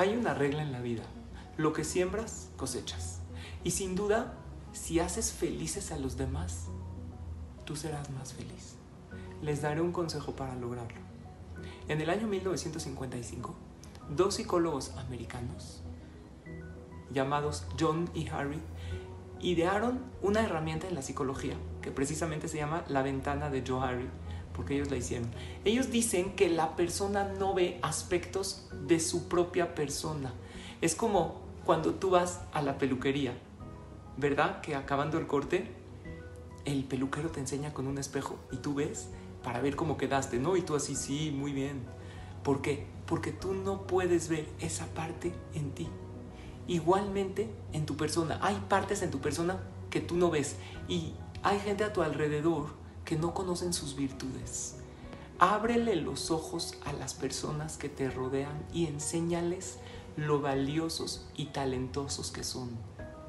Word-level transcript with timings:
Hay 0.00 0.16
una 0.16 0.32
regla 0.32 0.62
en 0.62 0.72
la 0.72 0.80
vida. 0.80 1.02
Lo 1.58 1.74
que 1.74 1.84
siembras, 1.84 2.48
cosechas. 2.56 3.20
Y 3.64 3.72
sin 3.72 3.96
duda, 3.96 4.32
si 4.72 4.98
haces 4.98 5.30
felices 5.30 5.92
a 5.92 5.98
los 5.98 6.16
demás, 6.16 6.68
tú 7.66 7.76
serás 7.76 8.08
más 8.08 8.32
feliz. 8.32 8.76
Les 9.42 9.60
daré 9.60 9.82
un 9.82 9.92
consejo 9.92 10.34
para 10.34 10.56
lograrlo. 10.56 10.98
En 11.86 12.00
el 12.00 12.08
año 12.08 12.28
1955, 12.28 13.54
dos 14.16 14.36
psicólogos 14.36 14.92
americanos 14.96 15.82
llamados 17.12 17.66
John 17.78 18.08
y 18.14 18.26
Harry 18.28 18.62
idearon 19.40 20.00
una 20.22 20.40
herramienta 20.40 20.88
en 20.88 20.94
la 20.94 21.02
psicología 21.02 21.56
que 21.82 21.90
precisamente 21.90 22.48
se 22.48 22.56
llama 22.56 22.84
la 22.88 23.02
ventana 23.02 23.50
de 23.50 23.62
Joe 23.66 23.86
Harry, 23.86 24.08
porque 24.60 24.74
ellos 24.74 24.90
la 24.90 24.98
hicieron. 24.98 25.30
Ellos 25.64 25.90
dicen 25.90 26.36
que 26.36 26.50
la 26.50 26.76
persona 26.76 27.24
no 27.24 27.54
ve 27.54 27.78
aspectos 27.80 28.68
de 28.86 29.00
su 29.00 29.26
propia 29.26 29.74
persona. 29.74 30.34
Es 30.82 30.94
como 30.94 31.40
cuando 31.64 31.94
tú 31.94 32.10
vas 32.10 32.42
a 32.52 32.60
la 32.60 32.76
peluquería, 32.76 33.32
¿verdad? 34.18 34.60
Que 34.60 34.74
acabando 34.74 35.16
el 35.16 35.26
corte, 35.26 35.70
el 36.66 36.84
peluquero 36.84 37.30
te 37.30 37.40
enseña 37.40 37.72
con 37.72 37.86
un 37.86 37.96
espejo 37.96 38.38
y 38.52 38.58
tú 38.58 38.74
ves 38.74 39.08
para 39.42 39.62
ver 39.62 39.76
cómo 39.76 39.96
quedaste, 39.96 40.38
¿no? 40.38 40.58
Y 40.58 40.60
tú 40.60 40.76
así, 40.76 40.94
sí, 40.94 41.34
muy 41.34 41.54
bien. 41.54 41.80
¿Por 42.44 42.60
qué? 42.60 42.86
Porque 43.06 43.32
tú 43.32 43.54
no 43.54 43.86
puedes 43.86 44.28
ver 44.28 44.46
esa 44.60 44.84
parte 44.88 45.32
en 45.54 45.70
ti. 45.70 45.88
Igualmente 46.68 47.48
en 47.72 47.86
tu 47.86 47.96
persona. 47.96 48.38
Hay 48.42 48.62
partes 48.68 49.00
en 49.00 49.10
tu 49.10 49.20
persona 49.20 49.58
que 49.88 50.02
tú 50.02 50.18
no 50.18 50.28
ves. 50.28 50.56
Y 50.86 51.14
hay 51.42 51.58
gente 51.60 51.82
a 51.82 51.94
tu 51.94 52.02
alrededor 52.02 52.78
que 53.10 53.16
no 53.16 53.34
conocen 53.34 53.72
sus 53.72 53.96
virtudes. 53.96 54.76
Ábrele 55.40 55.96
los 55.96 56.30
ojos 56.30 56.76
a 56.84 56.92
las 56.92 57.12
personas 57.12 57.76
que 57.76 57.88
te 57.88 58.08
rodean 58.08 58.64
y 58.72 58.86
enséñales 58.86 59.80
lo 60.16 60.40
valiosos 60.40 61.26
y 61.34 61.46
talentosos 61.46 62.30
que 62.30 62.44
son. 62.44 62.70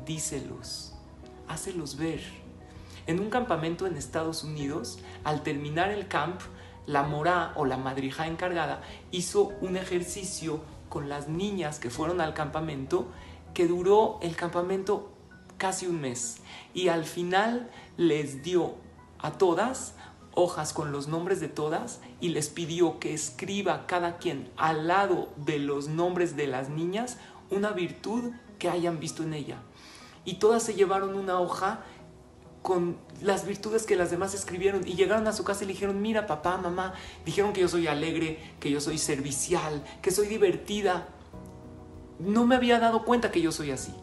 Díselos, 0.05 0.93
hácelos 1.47 1.97
ver. 1.97 2.21
En 3.07 3.19
un 3.19 3.31
campamento 3.31 3.87
en 3.87 3.97
Estados 3.97 4.43
Unidos, 4.43 4.99
al 5.23 5.41
terminar 5.41 5.89
el 5.89 6.07
camp, 6.07 6.39
la 6.85 7.01
morá 7.01 7.51
o 7.55 7.65
la 7.65 7.77
madrija 7.77 8.27
encargada 8.27 8.83
hizo 9.09 9.51
un 9.61 9.77
ejercicio 9.77 10.61
con 10.89 11.09
las 11.09 11.27
niñas 11.27 11.79
que 11.79 11.89
fueron 11.89 12.21
al 12.21 12.35
campamento 12.35 13.07
que 13.55 13.67
duró 13.67 14.19
el 14.21 14.35
campamento 14.35 15.09
casi 15.57 15.87
un 15.87 16.01
mes 16.01 16.37
y 16.75 16.89
al 16.89 17.03
final 17.03 17.71
les 17.97 18.43
dio 18.43 18.75
a 19.21 19.31
todas 19.31 19.93
hojas 20.33 20.73
con 20.73 20.91
los 20.91 21.07
nombres 21.07 21.39
de 21.39 21.49
todas 21.49 21.99
y 22.19 22.29
les 22.29 22.49
pidió 22.49 22.99
que 22.99 23.13
escriba 23.13 23.85
cada 23.85 24.17
quien 24.17 24.49
al 24.57 24.87
lado 24.87 25.29
de 25.35 25.59
los 25.59 25.87
nombres 25.87 26.35
de 26.35 26.47
las 26.47 26.69
niñas 26.69 27.17
una 27.49 27.71
virtud 27.71 28.31
que 28.57 28.69
hayan 28.69 28.99
visto 28.99 29.23
en 29.23 29.33
ella. 29.33 29.57
Y 30.23 30.35
todas 30.35 30.63
se 30.63 30.73
llevaron 30.73 31.15
una 31.15 31.39
hoja 31.39 31.81
con 32.61 32.97
las 33.21 33.45
virtudes 33.45 33.85
que 33.85 33.95
las 33.95 34.11
demás 34.11 34.35
escribieron 34.35 34.87
y 34.87 34.93
llegaron 34.93 35.27
a 35.27 35.33
su 35.33 35.43
casa 35.43 35.63
y 35.63 35.67
le 35.67 35.73
dijeron, 35.73 36.01
mira 36.01 36.27
papá, 36.27 36.57
mamá, 36.57 36.93
dijeron 37.25 37.53
que 37.53 37.61
yo 37.61 37.67
soy 37.67 37.87
alegre, 37.87 38.39
que 38.59 38.69
yo 38.69 38.79
soy 38.79 38.97
servicial, 38.99 39.83
que 40.01 40.11
soy 40.11 40.27
divertida. 40.27 41.07
No 42.19 42.45
me 42.45 42.55
había 42.55 42.79
dado 42.79 43.03
cuenta 43.03 43.31
que 43.31 43.41
yo 43.41 43.51
soy 43.51 43.71
así. 43.71 43.93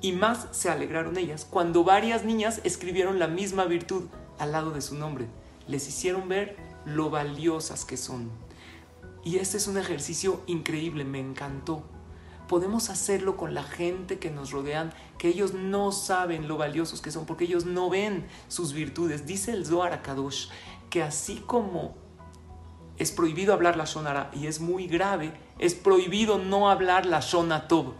Y 0.00 0.12
más 0.12 0.46
se 0.52 0.70
alegraron 0.70 1.16
ellas 1.16 1.46
cuando 1.48 1.82
varias 1.82 2.24
niñas 2.24 2.60
escribieron 2.62 3.18
la 3.18 3.26
misma 3.26 3.64
virtud 3.64 4.04
al 4.38 4.52
lado 4.52 4.70
de 4.70 4.80
su 4.80 4.94
nombre. 4.94 5.26
Les 5.68 5.88
hicieron 5.88 6.28
ver 6.28 6.56
lo 6.84 7.10
valiosas 7.10 7.84
que 7.84 7.96
son. 7.96 8.30
Y 9.24 9.38
este 9.38 9.56
es 9.56 9.66
un 9.66 9.76
ejercicio 9.76 10.40
increíble, 10.46 11.04
me 11.04 11.18
encantó. 11.18 11.82
Podemos 12.48 12.90
hacerlo 12.90 13.36
con 13.36 13.54
la 13.54 13.64
gente 13.64 14.20
que 14.20 14.30
nos 14.30 14.52
rodean, 14.52 14.92
que 15.18 15.28
ellos 15.28 15.52
no 15.52 15.90
saben 15.90 16.46
lo 16.46 16.56
valiosos 16.56 17.02
que 17.02 17.10
son, 17.10 17.26
porque 17.26 17.44
ellos 17.44 17.66
no 17.66 17.90
ven 17.90 18.28
sus 18.46 18.72
virtudes. 18.72 19.26
Dice 19.26 19.50
el 19.50 19.66
Zohar 19.66 19.92
Akadosh 19.92 20.48
que 20.90 21.02
así 21.02 21.42
como 21.44 21.96
es 22.98 23.10
prohibido 23.10 23.52
hablar 23.52 23.76
la 23.76 23.84
Shonara 23.84 24.30
y 24.32 24.46
es 24.46 24.60
muy 24.60 24.86
grave, 24.86 25.32
es 25.58 25.74
prohibido 25.74 26.38
no 26.38 26.70
hablar 26.70 27.04
la 27.04 27.20
Shonatov. 27.20 27.94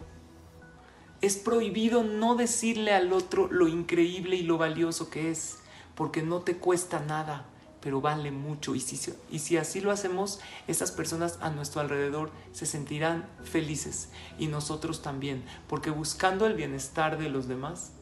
Es 1.20 1.36
prohibido 1.36 2.04
no 2.04 2.36
decirle 2.36 2.92
al 2.92 3.12
otro 3.12 3.48
lo 3.50 3.69
increíble 3.69 4.36
y 4.36 4.42
lo 4.42 4.58
valioso 4.58 5.10
que 5.10 5.30
es 5.30 5.58
porque 5.96 6.22
no 6.22 6.40
te 6.40 6.58
cuesta 6.58 7.00
nada, 7.00 7.46
pero 7.80 8.00
vale 8.00 8.30
mucho. 8.30 8.74
Y 8.74 8.80
si, 8.80 9.12
y 9.30 9.40
si 9.40 9.56
así 9.56 9.80
lo 9.80 9.90
hacemos, 9.90 10.40
esas 10.68 10.92
personas 10.92 11.38
a 11.40 11.50
nuestro 11.50 11.80
alrededor 11.80 12.30
se 12.52 12.66
sentirán 12.66 13.28
felices 13.42 14.10
y 14.38 14.46
nosotros 14.46 15.02
también, 15.02 15.44
porque 15.66 15.90
buscando 15.90 16.46
el 16.46 16.54
bienestar 16.54 17.18
de 17.18 17.30
los 17.30 17.48
demás, 17.48 17.92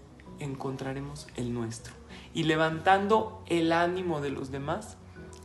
encontraremos 0.41 1.29
el 1.37 1.55
nuestro. 1.55 1.95
Y 2.35 2.43
levantando 2.43 3.43
el 3.47 3.73
ánimo 3.73 4.21
de 4.21 4.31
los 4.31 4.51
demás, 4.51 4.97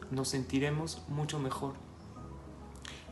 nos 0.09 0.29
sentiremos 0.29 1.03
mucho 1.07 1.39
mejor. 1.39 1.75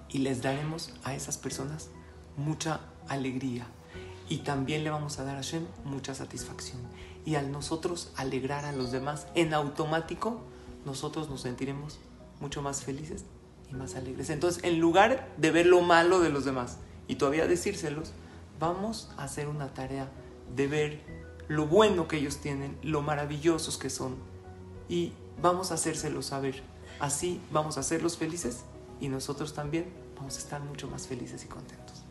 Y 0.10 0.20
les 0.20 0.42
daremos 0.42 0.94
a 1.04 1.14
esas 1.14 1.38
personas 1.38 1.90
mucha 2.38 2.80
alegría. 3.08 3.68
Y 4.30 4.40
también 4.40 4.84
le 4.84 4.90
vamos 4.90 5.20
a 5.20 5.24
dar 5.24 5.36
a 5.36 5.40
Hashem 5.40 5.66
mucha 5.86 6.16
satisfacción 6.16 6.82
y 7.28 7.36
al 7.36 7.52
nosotros 7.52 8.10
alegrar 8.16 8.64
a 8.64 8.72
los 8.72 8.94
demás 8.94 9.28
en 9.36 9.54
automático, 9.54 10.40
nosotros 10.86 11.30
nos 11.30 11.42
sentiremos 11.42 12.00
mucho 12.40 12.62
más 12.62 12.86
felices 12.86 13.26
y 13.70 13.74
más 13.74 13.96
alegres. 13.96 14.30
Entonces, 14.30 14.64
en 14.64 14.80
lugar 14.80 15.28
de 15.36 15.52
ver 15.52 15.66
lo 15.66 15.82
malo 15.82 16.22
de 16.22 16.30
los 16.30 16.46
demás 16.46 16.78
y 17.06 17.16
todavía 17.16 17.46
decírselos, 17.46 18.14
vamos 18.62 19.10
a 19.18 19.26
hacer 19.26 19.50
una 19.50 19.74
tarea 19.74 20.10
de 20.56 20.68
ver 20.68 21.02
lo 21.50 21.68
bueno 21.68 22.08
que 22.08 22.16
ellos 22.16 22.38
tienen, 22.38 22.78
lo 22.82 23.02
maravillosos 23.02 23.78
que 23.78 23.90
son 23.90 24.16
y 24.88 25.12
vamos 25.42 25.72
a 25.72 25.74
hacérselos 25.74 26.28
saber. 26.28 26.64
Así 27.02 27.42
vamos 27.52 27.76
a 27.76 27.82
hacerlos 27.82 28.16
felices 28.16 28.64
y 29.02 29.10
nosotros 29.10 29.54
también 29.54 29.92
vamos 30.16 30.38
a 30.38 30.40
estar 30.40 30.62
mucho 30.62 30.88
más 30.88 31.08
felices 31.08 31.44
y 31.44 31.48
contentos. 31.48 32.07